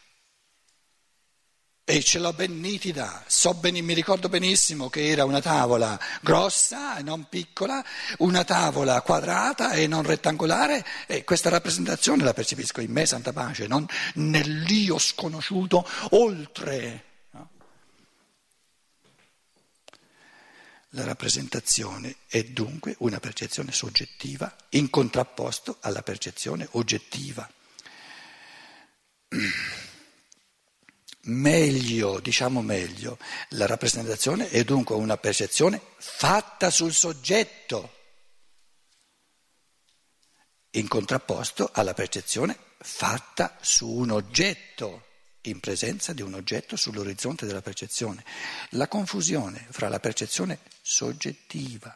E 1.91 2.03
ce 2.03 2.19
l'ho 2.19 2.33
ben 2.33 2.59
nitida, 2.59 3.23
so 3.25 3.55
ben, 3.55 3.83
mi 3.83 3.95
ricordo 3.95 4.29
benissimo 4.29 4.91
che 4.91 5.07
era 5.07 5.25
una 5.25 5.41
tavola 5.41 5.99
grossa 6.21 6.97
e 6.97 7.01
non 7.01 7.27
piccola, 7.27 7.83
una 8.19 8.43
tavola 8.43 9.01
quadrata 9.01 9.71
e 9.71 9.87
non 9.87 10.03
rettangolare 10.03 10.85
e 11.07 11.23
questa 11.23 11.49
rappresentazione 11.49 12.23
la 12.23 12.35
percepisco 12.35 12.81
in 12.81 12.91
me, 12.91 13.07
Santa 13.07 13.33
Pace, 13.33 13.65
non 13.65 13.87
nell'io 14.13 14.99
sconosciuto 14.99 15.83
oltre. 16.11 17.05
La 20.89 21.05
rappresentazione 21.05 22.17
è 22.27 22.43
dunque 22.43 22.97
una 22.99 23.19
percezione 23.19 23.71
soggettiva 23.71 24.55
in 24.69 24.91
contrapposto 24.91 25.77
alla 25.79 26.03
percezione 26.03 26.67
oggettiva. 26.73 27.49
Meglio, 31.23 32.19
diciamo 32.21 32.61
meglio, 32.61 33.17
la 33.49 33.65
rappresentazione 33.65 34.49
è 34.49 34.63
dunque 34.63 34.95
una 34.95 35.17
percezione 35.17 35.81
fatta 35.97 36.69
sul 36.69 36.93
soggetto, 36.93 37.93
in 40.71 40.87
contrapposto 40.87 41.71
alla 41.73 41.93
percezione 41.93 42.57
fatta 42.77 43.57
su 43.59 43.89
un 43.89 44.11
oggetto, 44.11 45.05
in 45.43 45.59
presenza 45.59 46.13
di 46.13 46.21
un 46.21 46.35
oggetto 46.35 46.75
sull'orizzonte 46.75 47.45
della 47.45 47.61
percezione. 47.61 48.23
La 48.71 48.87
confusione 48.87 49.67
fra 49.71 49.89
la 49.89 49.99
percezione 49.99 50.59
soggettiva, 50.81 51.95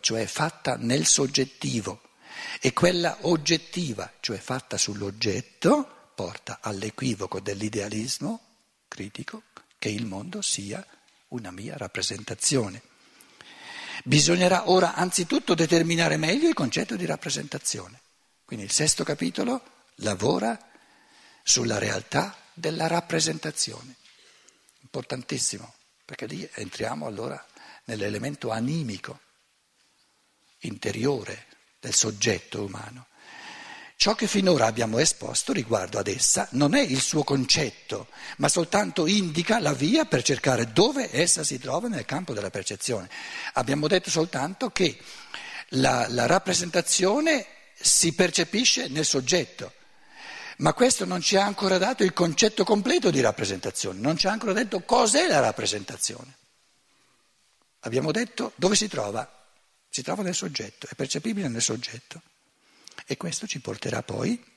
cioè 0.00 0.26
fatta 0.26 0.76
nel 0.76 1.06
soggettivo, 1.06 2.02
e 2.60 2.72
quella 2.72 3.18
oggettiva, 3.22 4.12
cioè 4.20 4.38
fatta 4.38 4.78
sull'oggetto, 4.78 6.01
porta 6.14 6.58
all'equivoco 6.60 7.40
dell'idealismo 7.40 8.40
critico 8.88 9.44
che 9.78 9.88
il 9.88 10.06
mondo 10.06 10.42
sia 10.42 10.84
una 11.28 11.50
mia 11.50 11.76
rappresentazione. 11.76 12.82
Bisognerà 14.04 14.70
ora 14.70 14.94
anzitutto 14.94 15.54
determinare 15.54 16.16
meglio 16.16 16.48
il 16.48 16.54
concetto 16.54 16.96
di 16.96 17.06
rappresentazione. 17.06 18.00
Quindi 18.44 18.64
il 18.64 18.72
sesto 18.72 19.04
capitolo 19.04 19.62
lavora 19.96 20.58
sulla 21.42 21.78
realtà 21.78 22.36
della 22.52 22.86
rappresentazione. 22.86 23.96
Importantissimo, 24.80 25.74
perché 26.04 26.26
lì 26.26 26.48
entriamo 26.52 27.06
allora 27.06 27.44
nell'elemento 27.84 28.50
animico, 28.50 29.20
interiore 30.60 31.46
del 31.80 31.94
soggetto 31.94 32.62
umano. 32.62 33.06
Ciò 34.02 34.16
che 34.16 34.26
finora 34.26 34.66
abbiamo 34.66 34.98
esposto 34.98 35.52
riguardo 35.52 35.96
ad 35.96 36.08
essa 36.08 36.48
non 36.52 36.74
è 36.74 36.80
il 36.80 37.00
suo 37.00 37.22
concetto, 37.22 38.08
ma 38.38 38.48
soltanto 38.48 39.06
indica 39.06 39.60
la 39.60 39.74
via 39.74 40.06
per 40.06 40.24
cercare 40.24 40.72
dove 40.72 41.08
essa 41.12 41.44
si 41.44 41.56
trova 41.60 41.86
nel 41.86 42.04
campo 42.04 42.34
della 42.34 42.50
percezione. 42.50 43.08
Abbiamo 43.52 43.86
detto 43.86 44.10
soltanto 44.10 44.70
che 44.70 44.98
la, 45.68 46.08
la 46.08 46.26
rappresentazione 46.26 47.46
si 47.80 48.12
percepisce 48.12 48.88
nel 48.88 49.04
soggetto, 49.04 49.72
ma 50.56 50.72
questo 50.72 51.04
non 51.04 51.20
ci 51.20 51.36
ha 51.36 51.44
ancora 51.44 51.78
dato 51.78 52.02
il 52.02 52.12
concetto 52.12 52.64
completo 52.64 53.08
di 53.08 53.20
rappresentazione, 53.20 54.00
non 54.00 54.16
ci 54.16 54.26
ha 54.26 54.32
ancora 54.32 54.52
detto 54.52 54.80
cos'è 54.80 55.28
la 55.28 55.38
rappresentazione. 55.38 56.38
Abbiamo 57.82 58.10
detto 58.10 58.50
dove 58.56 58.74
si 58.74 58.88
trova, 58.88 59.46
si 59.88 60.02
trova 60.02 60.24
nel 60.24 60.34
soggetto, 60.34 60.88
è 60.90 60.96
percepibile 60.96 61.46
nel 61.46 61.62
soggetto. 61.62 62.22
E 63.06 63.16
questo 63.16 63.46
ci 63.46 63.60
porterà 63.60 64.02
poi 64.02 64.50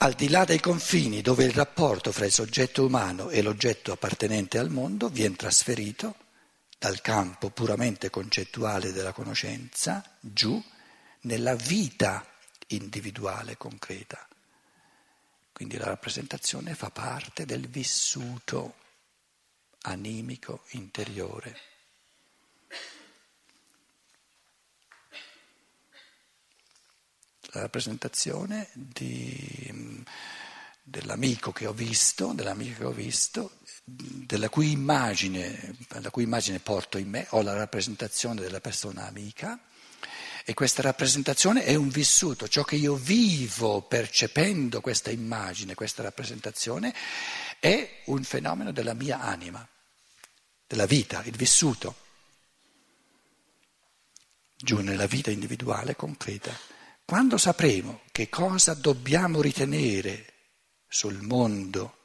al 0.00 0.14
di 0.14 0.28
là 0.28 0.44
dei 0.44 0.60
confini 0.60 1.22
dove 1.22 1.44
il 1.44 1.52
rapporto 1.52 2.12
fra 2.12 2.24
il 2.24 2.30
soggetto 2.30 2.86
umano 2.86 3.30
e 3.30 3.42
l'oggetto 3.42 3.90
appartenente 3.90 4.58
al 4.58 4.70
mondo 4.70 5.08
viene 5.08 5.34
trasferito 5.34 6.14
dal 6.78 7.00
campo 7.00 7.50
puramente 7.50 8.08
concettuale 8.08 8.92
della 8.92 9.12
conoscenza 9.12 10.04
giù 10.20 10.62
nella 11.22 11.56
vita 11.56 12.24
individuale 12.68 13.56
concreta. 13.56 14.24
Quindi 15.50 15.76
la 15.76 15.86
rappresentazione 15.86 16.76
fa 16.76 16.90
parte 16.90 17.44
del 17.44 17.66
vissuto 17.66 18.76
animico 19.82 20.62
interiore. 20.70 21.77
La 27.52 27.60
rappresentazione 27.60 28.68
di, 28.72 30.04
dell'amico 30.82 31.52
che 31.52 31.66
ho 31.66 31.72
visto, 31.72 32.32
dell'amico 32.32 32.78
che 32.78 32.84
ho 32.84 32.92
visto, 32.92 33.58
della 33.84 34.48
cui 34.48 34.70
immagine, 34.72 35.76
la 35.88 36.10
cui 36.10 36.24
immagine 36.24 36.60
porto 36.60 36.98
in 36.98 37.08
me, 37.08 37.26
ho 37.30 37.42
la 37.42 37.54
rappresentazione 37.54 38.40
della 38.40 38.60
persona 38.60 39.06
amica 39.06 39.58
e 40.44 40.54
questa 40.54 40.80
rappresentazione 40.80 41.64
è 41.64 41.74
un 41.74 41.88
vissuto, 41.88 42.48
ciò 42.48 42.64
che 42.64 42.76
io 42.76 42.94
vivo 42.94 43.82
percependo 43.82 44.80
questa 44.80 45.10
immagine, 45.10 45.74
questa 45.74 46.02
rappresentazione, 46.02 46.94
è 47.58 48.02
un 48.06 48.24
fenomeno 48.24 48.72
della 48.72 48.94
mia 48.94 49.20
anima, 49.20 49.66
della 50.66 50.86
vita, 50.86 51.22
il 51.24 51.36
vissuto, 51.36 51.96
giù 54.56 54.80
nella 54.80 55.06
vita 55.06 55.30
individuale 55.30 55.94
concreta. 55.96 56.76
Quando 57.08 57.38
sapremo 57.38 58.02
che 58.12 58.28
cosa 58.28 58.74
dobbiamo 58.74 59.40
ritenere 59.40 60.26
sul 60.86 61.22
mondo, 61.22 61.96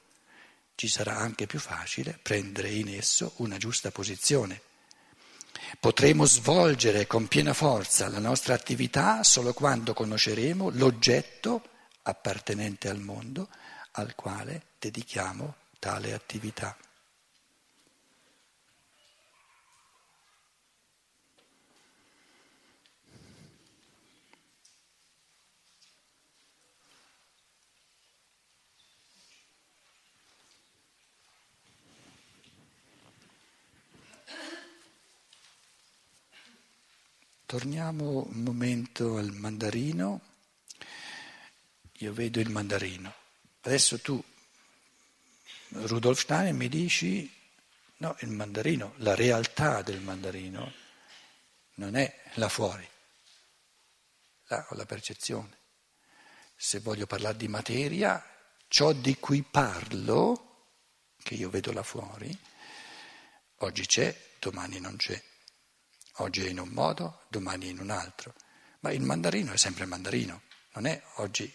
ci 0.75 0.87
sarà 0.87 1.17
anche 1.17 1.45
più 1.45 1.59
facile 1.59 2.17
prendere 2.23 2.69
in 2.69 2.87
esso 2.87 3.33
una 3.39 3.57
giusta 3.57 3.91
posizione. 3.91 4.61
Potremo 5.77 6.23
svolgere 6.23 7.05
con 7.05 7.27
piena 7.27 7.51
forza 7.51 8.07
la 8.07 8.19
nostra 8.19 8.53
attività 8.53 9.23
solo 9.23 9.51
quando 9.51 9.91
conosceremo 9.91 10.69
l'oggetto 10.69 11.61
appartenente 12.03 12.87
al 12.87 13.01
mondo 13.01 13.49
al 13.91 14.15
quale 14.15 14.67
dedichiamo 14.79 15.55
tale 15.79 16.13
attività. 16.13 16.77
Torniamo 37.53 38.25
un 38.31 38.41
momento 38.41 39.17
al 39.17 39.31
mandarino. 39.31 40.21
Io 41.99 42.11
vedo 42.11 42.39
il 42.39 42.49
mandarino. 42.49 43.13
Adesso 43.61 43.99
tu, 43.99 44.23
Rudolf 45.67 46.19
Steiner, 46.19 46.51
mi 46.51 46.67
dici, 46.67 47.31
no, 47.97 48.15
il 48.21 48.29
mandarino, 48.29 48.93
la 48.97 49.13
realtà 49.13 49.83
del 49.83 50.01
mandarino 50.01 50.73
non 51.75 51.95
è 51.95 52.23
là 52.37 52.49
fuori, 52.49 52.89
là 54.45 54.65
ho 54.71 54.75
la 54.75 54.87
percezione. 54.87 55.55
Se 56.55 56.79
voglio 56.79 57.05
parlare 57.05 57.37
di 57.37 57.47
materia, 57.47 58.19
ciò 58.67 58.93
di 58.93 59.15
cui 59.17 59.43
parlo, 59.43 60.71
che 61.21 61.35
io 61.35 61.51
vedo 61.51 61.71
là 61.71 61.83
fuori, 61.83 62.35
oggi 63.57 63.85
c'è, 63.85 64.31
domani 64.39 64.79
non 64.79 64.95
c'è. 64.95 65.32
Oggi 66.17 66.45
è 66.45 66.49
in 66.49 66.59
un 66.59 66.69
modo, 66.69 67.21
domani 67.27 67.69
in 67.69 67.79
un 67.79 67.89
altro. 67.89 68.33
Ma 68.81 68.91
il 68.91 69.01
mandarino 69.01 69.51
è 69.53 69.57
sempre 69.57 69.85
mandarino, 69.85 70.41
non 70.73 70.85
è 70.85 71.01
oggi 71.15 71.51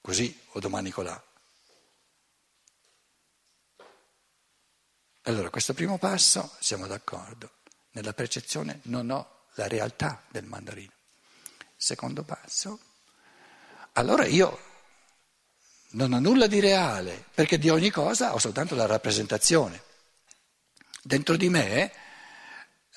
così 0.00 0.40
o 0.52 0.60
domani 0.60 0.90
colà. 0.90 1.22
Allora, 5.22 5.50
questo 5.50 5.74
primo 5.74 5.98
passo 5.98 6.56
siamo 6.60 6.86
d'accordo. 6.86 7.56
Nella 7.90 8.14
percezione 8.14 8.80
non 8.84 9.10
ho 9.10 9.46
la 9.54 9.66
realtà 9.66 10.22
del 10.28 10.44
mandarino. 10.44 10.92
Secondo 11.76 12.22
passo, 12.22 12.80
allora 13.92 14.24
io 14.24 14.66
non 15.90 16.12
ho 16.12 16.20
nulla 16.20 16.46
di 16.46 16.60
reale, 16.60 17.26
perché 17.34 17.58
di 17.58 17.68
ogni 17.68 17.90
cosa 17.90 18.32
ho 18.32 18.38
soltanto 18.38 18.74
la 18.74 18.86
rappresentazione. 18.86 19.82
Dentro 21.02 21.36
di 21.36 21.48
me 21.48 21.92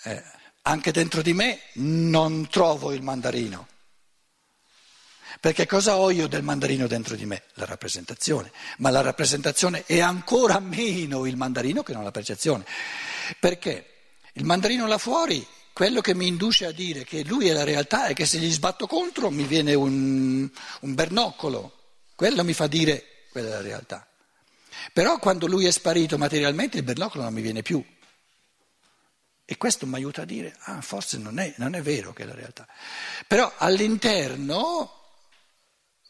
eh, 0.03 0.23
anche 0.63 0.91
dentro 0.91 1.21
di 1.21 1.33
me 1.33 1.59
non 1.73 2.47
trovo 2.49 2.91
il 2.91 3.01
mandarino. 3.01 3.67
Perché 5.39 5.65
cosa 5.65 5.97
ho 5.97 6.11
io 6.11 6.27
del 6.27 6.43
mandarino 6.43 6.87
dentro 6.87 7.15
di 7.15 7.25
me? 7.25 7.43
La 7.55 7.65
rappresentazione. 7.65 8.51
Ma 8.77 8.89
la 8.89 9.01
rappresentazione 9.01 9.85
è 9.85 9.99
ancora 9.99 10.59
meno 10.59 11.25
il 11.25 11.35
mandarino 11.35 11.81
che 11.81 11.93
non 11.93 12.03
la 12.03 12.11
percezione. 12.11 12.65
Perché 13.39 13.87
il 14.33 14.45
mandarino 14.45 14.85
là 14.85 14.99
fuori, 14.99 15.45
quello 15.73 16.01
che 16.01 16.13
mi 16.13 16.27
induce 16.27 16.65
a 16.65 16.71
dire 16.71 17.03
che 17.05 17.23
lui 17.23 17.47
è 17.47 17.53
la 17.53 17.63
realtà 17.63 18.05
è 18.05 18.13
che 18.13 18.25
se 18.25 18.37
gli 18.37 18.51
sbatto 18.51 18.85
contro 18.85 19.31
mi 19.31 19.43
viene 19.43 19.73
un, 19.73 20.47
un 20.81 20.93
bernoccolo. 20.93 21.77
Quello 22.13 22.43
mi 22.43 22.53
fa 22.53 22.67
dire 22.67 23.25
quella 23.31 23.47
è 23.47 23.51
la 23.51 23.61
realtà. 23.61 24.05
Però 24.93 25.17
quando 25.17 25.47
lui 25.47 25.65
è 25.65 25.71
sparito 25.71 26.17
materialmente 26.19 26.77
il 26.77 26.83
bernoccolo 26.83 27.23
non 27.23 27.33
mi 27.33 27.41
viene 27.41 27.61
più. 27.61 27.83
E 29.51 29.57
questo 29.57 29.85
mi 29.85 29.95
aiuta 29.95 30.21
a 30.21 30.25
dire, 30.25 30.55
ah, 30.59 30.79
forse 30.79 31.17
non 31.17 31.37
è, 31.37 31.53
non 31.57 31.75
è 31.75 31.81
vero 31.81 32.13
che 32.13 32.23
è 32.23 32.25
la 32.25 32.33
realtà. 32.33 32.65
Però 33.27 33.53
all'interno 33.57 35.09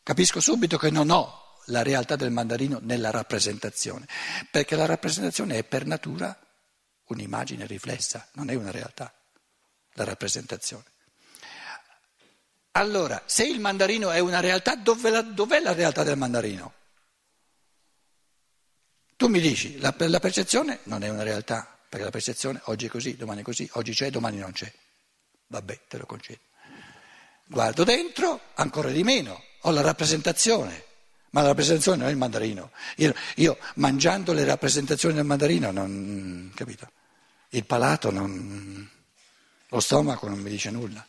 capisco 0.04 0.40
subito 0.40 0.78
che 0.78 0.92
non 0.92 1.10
ho 1.10 1.58
la 1.66 1.82
realtà 1.82 2.16
del 2.16 2.30
mandarino 2.30 2.78
nella 2.84 3.10
rappresentazione, 3.10 4.06
perché 4.52 4.76
la 4.76 4.86
rappresentazione 4.86 5.58
è 5.58 5.64
per 5.64 5.88
natura 5.88 6.40
un'immagine 7.06 7.66
riflessa, 7.66 8.28
non 8.34 8.52
è 8.52 8.54
una 8.54 8.70
realtà, 8.70 9.12
la 9.94 10.04
rappresentazione. 10.04 10.86
Allora, 12.74 13.24
se 13.26 13.44
il 13.44 13.60
mandarino 13.60 14.12
è 14.12 14.20
una 14.20 14.40
realtà, 14.40 14.76
dov'è 14.76 15.10
la, 15.10 15.24
dov'è 15.24 15.62
la 15.62 15.74
realtà 15.74 16.04
del 16.04 16.16
mandarino? 16.16 16.74
Tu 19.16 19.26
mi 19.26 19.40
dici, 19.40 19.80
la, 19.80 19.96
la 19.98 20.20
percezione 20.20 20.82
non 20.84 21.02
è 21.02 21.10
una 21.10 21.24
realtà, 21.24 21.71
perché 21.92 22.06
la 22.06 22.12
percezione 22.12 22.62
oggi 22.68 22.86
è 22.86 22.90
così, 22.90 23.18
domani 23.18 23.42
è 23.42 23.44
così, 23.44 23.70
oggi 23.74 23.92
c'è, 23.92 24.10
domani 24.10 24.38
non 24.38 24.54
c'è. 24.54 24.72
Vabbè, 25.48 25.82
te 25.90 25.98
lo 25.98 26.06
concedo. 26.06 26.40
Guardo 27.44 27.84
dentro, 27.84 28.40
ancora 28.54 28.90
di 28.92 29.04
meno, 29.04 29.44
ho 29.64 29.72
la 29.72 29.82
rappresentazione, 29.82 30.86
ma 31.32 31.42
la 31.42 31.48
rappresentazione 31.48 31.98
non 31.98 32.08
è 32.08 32.12
il 32.12 32.18
mandarino. 32.18 32.72
Io, 32.96 33.14
io 33.36 33.58
mangiando 33.76 34.32
le 34.32 34.46
rappresentazioni 34.46 35.16
del 35.16 35.26
mandarino, 35.26 35.72
non, 35.72 36.50
capito? 36.56 36.90
Il 37.50 37.66
palato 37.66 38.10
non, 38.10 38.90
lo 39.68 39.80
stomaco 39.82 40.30
non 40.30 40.40
mi 40.40 40.50
dice 40.50 40.72
nulla. 40.72 41.06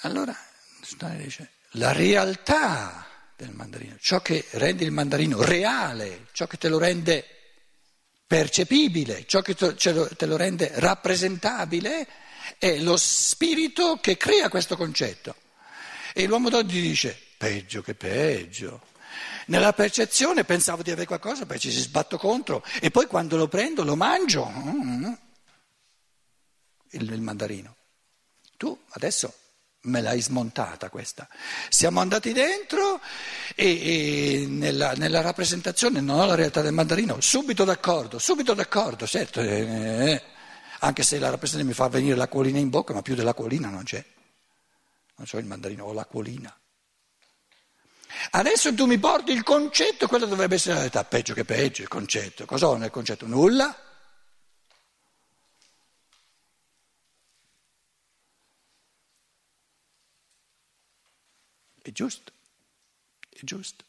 Allora, 0.00 0.34
dice, 1.18 1.50
la 1.72 1.92
realtà 1.92 3.05
del 3.36 3.52
mandarino, 3.52 3.96
ciò 4.00 4.20
che 4.20 4.44
rende 4.52 4.84
il 4.84 4.90
mandarino 4.90 5.42
reale, 5.42 6.28
ciò 6.32 6.46
che 6.46 6.56
te 6.56 6.68
lo 6.68 6.78
rende 6.78 7.24
percepibile, 8.26 9.26
ciò 9.26 9.42
che 9.42 9.54
te 9.54 10.26
lo 10.26 10.36
rende 10.36 10.70
rappresentabile, 10.74 12.08
è 12.58 12.78
lo 12.78 12.96
spirito 12.96 13.98
che 14.00 14.16
crea 14.16 14.48
questo 14.48 14.76
concetto. 14.76 15.34
E 16.14 16.26
l'uomo 16.26 16.48
d'oggi 16.48 16.80
dice, 16.80 17.16
peggio 17.36 17.82
che 17.82 17.94
peggio. 17.94 18.80
Nella 19.46 19.72
percezione 19.74 20.44
pensavo 20.44 20.82
di 20.82 20.90
avere 20.90 21.06
qualcosa, 21.06 21.46
poi 21.46 21.60
ci 21.60 21.70
si 21.70 21.80
sbatto 21.80 22.16
contro 22.16 22.64
e 22.80 22.90
poi 22.90 23.06
quando 23.06 23.36
lo 23.36 23.48
prendo 23.48 23.84
lo 23.84 23.96
mangio. 23.96 24.48
Mm-hmm. 24.48 25.12
Il, 26.92 27.12
il 27.12 27.20
mandarino. 27.20 27.76
Tu 28.56 28.76
adesso 28.90 29.32
me 29.86 30.00
l'hai 30.00 30.20
smontata 30.20 30.90
questa. 30.90 31.28
Siamo 31.68 32.00
andati 32.00 32.32
dentro 32.32 33.00
e, 33.54 33.66
e 33.66 34.46
nella, 34.46 34.92
nella, 34.92 35.20
rappresentazione 35.20 36.00
non 36.00 36.20
ho 36.20 36.26
la 36.26 36.34
realtà 36.34 36.60
del 36.60 36.72
mandarino, 36.72 37.20
subito 37.20 37.64
d'accordo, 37.64 38.18
subito 38.18 38.54
d'accordo, 38.54 39.06
certo, 39.06 39.40
eh, 39.40 40.10
eh, 40.10 40.22
anche 40.80 41.02
se 41.02 41.18
la 41.18 41.30
rappresentazione 41.30 41.64
mi 41.64 41.74
fa 41.74 41.88
venire 41.88 42.16
l'acquolina 42.16 42.58
in 42.58 42.68
bocca, 42.68 42.92
ma 42.92 43.02
più 43.02 43.14
dell'acquolina 43.14 43.68
non 43.68 43.84
c'è. 43.84 44.04
Non 45.16 45.26
so 45.26 45.38
il 45.38 45.46
mandarino, 45.46 45.84
ho 45.84 45.92
l'acquolina. 45.92 46.54
Adesso 48.30 48.74
tu 48.74 48.86
mi 48.86 48.98
porti 48.98 49.32
il 49.32 49.42
concetto, 49.42 50.06
quello 50.06 50.26
dovrebbe 50.26 50.56
essere 50.56 50.74
la 50.74 50.80
realtà, 50.80 51.04
peggio 51.04 51.34
che 51.34 51.44
peggio 51.44 51.82
il 51.82 51.88
concetto. 51.88 52.44
Cosa 52.44 52.68
ho 52.68 52.76
nel 52.76 52.90
concetto? 52.90 53.26
Nulla. 53.26 53.85
È 61.86 61.92
giusto, 61.92 62.32
è 63.28 63.38
giusto. 63.44 63.84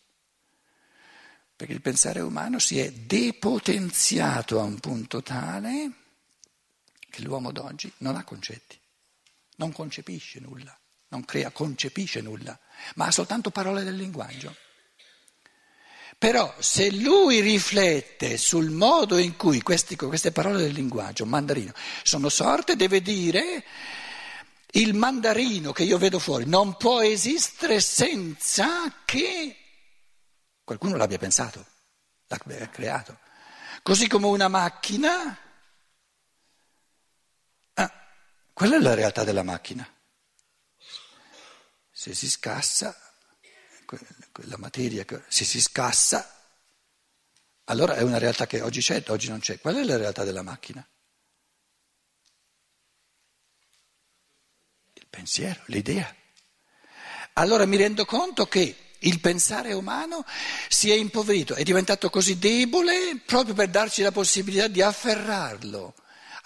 Perché 1.55 1.73
il 1.73 1.81
pensare 1.81 2.19
umano 2.19 2.59
si 2.59 2.77
è 2.77 2.91
depotenziato 2.91 4.59
a 4.59 4.63
un 4.63 4.79
punto 4.79 5.23
tale 5.23 5.91
che 7.09 7.23
l'uomo 7.23 7.51
d'oggi 7.51 7.91
non 7.97 8.15
ha 8.15 8.23
concetti, 8.23 8.79
non 9.55 9.71
concepisce 9.71 10.39
nulla, 10.39 10.79
non 11.07 11.25
crea, 11.25 11.49
concepisce 11.49 12.21
nulla, 12.21 12.59
ma 12.97 13.07
ha 13.07 13.11
soltanto 13.11 13.49
parole 13.49 13.83
del 13.83 13.95
linguaggio. 13.95 14.55
Però 16.19 16.53
se 16.59 16.91
lui 16.91 17.39
riflette 17.39 18.37
sul 18.37 18.69
modo 18.69 19.17
in 19.17 19.35
cui 19.37 19.63
questi, 19.63 19.95
queste 19.95 20.31
parole 20.31 20.59
del 20.59 20.73
linguaggio, 20.73 21.25
mandarino, 21.25 21.73
sono 22.03 22.29
sorte, 22.29 22.75
deve 22.75 23.01
dire 23.01 23.65
il 24.71 24.93
mandarino 24.93 25.71
che 25.71 25.83
io 25.83 25.97
vedo 25.97 26.19
fuori 26.19 26.45
non 26.45 26.75
può 26.75 27.01
esistere 27.01 27.79
senza 27.79 29.01
che 29.05 29.55
qualcuno 30.63 30.97
l'abbia 30.97 31.17
pensato, 31.17 31.65
l'abbia 32.27 32.69
creato. 32.69 33.19
Così 33.81 34.07
come 34.07 34.27
una 34.27 34.49
macchina, 34.49 35.37
ah, 37.75 37.93
quella 38.53 38.75
è 38.75 38.79
la 38.79 38.93
realtà 38.93 39.23
della 39.23 39.43
macchina. 39.43 39.89
Se 41.89 42.13
si 42.13 42.29
scassa, 42.29 42.95
quella 44.31 44.57
materia, 44.57 45.05
se 45.27 45.45
si 45.45 45.61
scassa, 45.61 46.37
allora 47.65 47.95
è 47.95 48.01
una 48.01 48.17
realtà 48.17 48.45
che 48.45 48.61
oggi 48.61 48.81
c'è, 48.81 49.03
oggi 49.07 49.29
non 49.29 49.39
c'è. 49.39 49.59
Qual 49.59 49.75
è 49.75 49.83
la 49.83 49.97
realtà 49.97 50.23
della 50.23 50.41
macchina? 50.41 50.85
Pensiero, 55.09 55.61
l'idea. 55.65 56.13
Allora 57.33 57.65
mi 57.65 57.77
rendo 57.77 58.05
conto 58.05 58.45
che 58.47 58.75
il 58.99 59.19
pensare 59.19 59.73
umano 59.73 60.25
si 60.69 60.89
è 60.89 60.95
impoverito, 60.95 61.53
è 61.53 61.63
diventato 61.63 62.09
così 62.09 62.39
debole 62.39 63.21
proprio 63.25 63.53
per 63.53 63.69
darci 63.69 64.01
la 64.01 64.11
possibilità 64.11 64.67
di 64.67 64.81
afferrarlo 64.81 65.93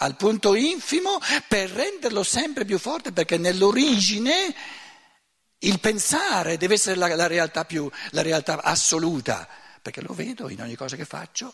al 0.01 0.15
punto 0.15 0.55
infimo 0.55 1.19
per 1.47 1.69
renderlo 1.69 2.23
sempre 2.23 2.65
più 2.65 2.77
forte 2.77 3.11
perché 3.11 3.37
nell'origine 3.37 4.53
il 5.59 5.79
pensare 5.79 6.57
deve 6.57 6.73
essere 6.73 6.95
la, 6.95 7.15
la, 7.15 7.27
realtà, 7.27 7.65
più, 7.65 7.89
la 8.11 8.21
realtà 8.21 8.61
assoluta, 8.61 9.47
perché 9.81 10.01
lo 10.01 10.13
vedo 10.13 10.49
in 10.49 10.61
ogni 10.61 10.75
cosa 10.75 10.95
che 10.95 11.05
faccio, 11.05 11.53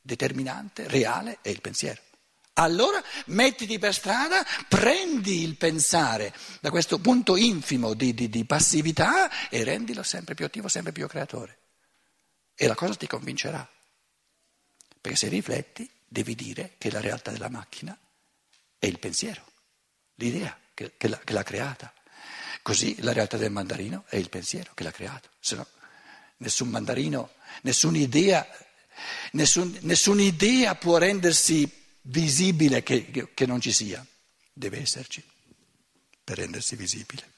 determinante, 0.00 0.86
reale 0.86 1.38
è 1.42 1.48
il 1.48 1.60
pensiero. 1.60 2.00
Allora 2.54 3.02
mettiti 3.26 3.78
per 3.78 3.94
strada, 3.94 4.44
prendi 4.68 5.42
il 5.42 5.56
pensare 5.56 6.34
da 6.60 6.70
questo 6.70 6.98
punto 6.98 7.36
infimo 7.36 7.94
di, 7.94 8.12
di, 8.12 8.28
di, 8.28 8.44
passività 8.44 9.48
e 9.48 9.64
rendilo 9.64 10.02
sempre 10.02 10.34
più 10.34 10.44
attivo, 10.44 10.68
sempre 10.68 10.92
più 10.92 11.06
creatore. 11.06 11.58
E 12.54 12.66
la 12.66 12.74
cosa 12.74 12.94
ti 12.94 13.06
convincerà. 13.06 13.66
Perché 15.00 15.16
se 15.16 15.28
rifletti 15.28 15.88
devi 16.06 16.34
dire 16.34 16.74
che 16.76 16.90
la 16.90 17.00
realtà 17.00 17.30
della 17.30 17.48
macchina 17.48 17.98
è 18.78 18.86
il 18.86 18.98
pensiero, 18.98 19.44
l'idea 20.16 20.56
che, 20.74 20.92
che, 20.98 21.08
l'ha, 21.08 21.18
che 21.18 21.32
l'ha 21.32 21.42
creata. 21.42 21.92
Così 22.60 23.00
la 23.00 23.12
realtà 23.12 23.38
del 23.38 23.50
mandarino 23.50 24.04
è 24.08 24.16
il 24.16 24.28
pensiero 24.28 24.72
che 24.74 24.84
l'ha 24.84 24.92
creato. 24.92 25.30
Se 25.40 25.56
no, 25.56 25.66
nessun 26.36 26.68
mandarino, 26.68 27.30
nessuna 27.62 27.96
idea, 27.96 28.46
nessun, 29.32 29.76
nessun'idea 29.80 30.74
può 30.74 30.98
rendersi 30.98 31.80
visibile 32.02 32.82
che, 32.82 33.30
che 33.32 33.46
non 33.46 33.60
ci 33.60 33.72
sia, 33.72 34.04
deve 34.52 34.80
esserci 34.80 35.22
per 36.24 36.38
rendersi 36.38 36.76
visibile. 36.76 37.30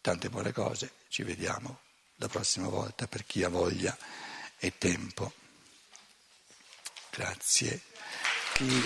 Tante 0.00 0.28
buone 0.30 0.52
cose, 0.52 0.92
ci 1.08 1.22
vediamo 1.22 1.80
la 2.16 2.28
prossima 2.28 2.68
volta 2.68 3.06
per 3.06 3.24
chi 3.24 3.44
ha 3.44 3.48
voglia 3.48 3.96
e 4.58 4.76
tempo. 4.76 5.32
Grazie. 7.10 7.82
Chi... 8.54 8.82